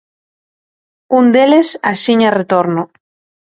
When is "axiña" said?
1.93-2.29